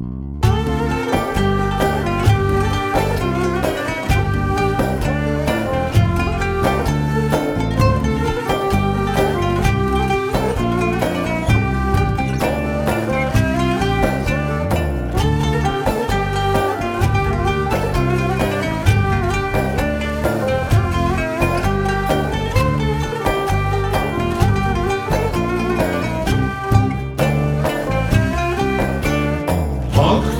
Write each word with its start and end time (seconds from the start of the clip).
Bye. 0.00 0.49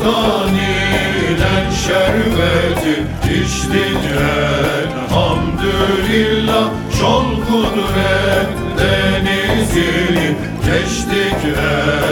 İnen 0.05 1.71
şerbeti 1.71 3.03
içtik 3.25 4.05
elhamdülillah 5.11 6.69
Şol 7.01 7.25
kudret 7.25 8.49
denizini 8.79 10.29
geçtik 10.65 11.41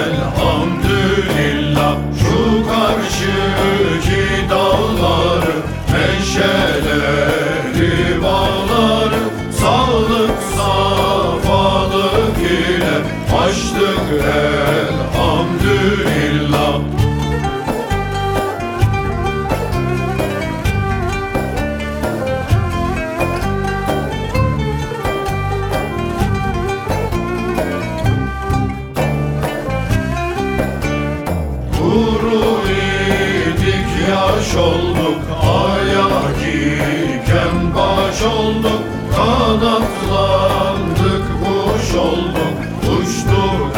elhamdülillah 0.06 1.94
Şu 2.20 2.38
karşıki 2.68 4.24
dağları 4.50 5.56
meşeleri 5.92 7.96
bağları 8.22 9.22
Sağlık 9.60 10.36
yaş 34.39 34.56
olduk 34.56 35.20
Ayak 35.42 36.39
iken 36.42 37.75
baş 37.77 38.22
olduk 38.22 38.83
Kanatlandık 39.17 41.25
kuş 41.41 41.95
olduk 41.95 42.58
Uçtuk 42.83 43.77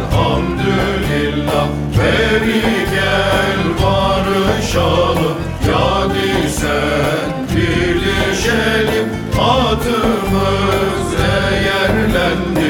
elhamdülillah. 0.00 1.66
Beri 1.98 2.62
gel 2.94 3.60
barışalım 3.82 5.38
Yadi 5.68 6.32
sen 6.50 7.30
bilişelim 7.56 9.08
Atımız 9.40 11.06
değerlendi 11.18 12.68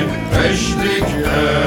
Eşlik 0.48 1.08
elhamdülillah 1.26 1.61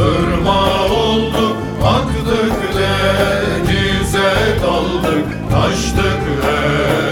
ırma 0.00 0.84
olduk 0.84 1.56
Aktık 1.84 2.52
denize 2.76 4.32
daldık. 4.62 5.26
Taştık 5.50 6.22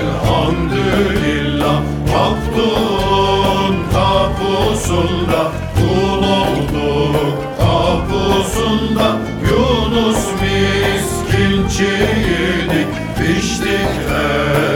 elhamdülillah 0.01 1.79
Kaptun 2.13 3.75
tapusunda 3.93 5.43
Kul 5.75 6.23
olduk. 6.23 7.37
Tapusunda 7.59 9.09
Yunus 9.51 10.23
miskinçiydik 10.41 12.89
Piştik 13.19 13.93
elhamdülillah 14.11 14.74